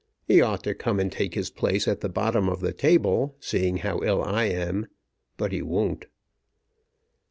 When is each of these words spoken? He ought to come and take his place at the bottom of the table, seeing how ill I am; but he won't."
He 0.25 0.41
ought 0.41 0.63
to 0.63 0.73
come 0.73 0.99
and 0.99 1.11
take 1.11 1.35
his 1.35 1.51
place 1.51 1.87
at 1.87 2.01
the 2.01 2.09
bottom 2.09 2.49
of 2.49 2.59
the 2.59 2.73
table, 2.73 3.35
seeing 3.39 3.77
how 3.85 3.99
ill 4.03 4.23
I 4.23 4.45
am; 4.45 4.87
but 5.37 5.51
he 5.51 5.61
won't." 5.61 6.07